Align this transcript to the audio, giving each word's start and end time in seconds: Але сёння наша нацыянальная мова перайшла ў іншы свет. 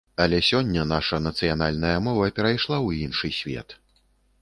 Але 0.23 0.37
сёння 0.51 0.85
наша 0.93 1.19
нацыянальная 1.27 1.93
мова 2.09 2.33
перайшла 2.41 2.77
ў 2.87 3.07
іншы 3.07 3.35
свет. 3.41 3.81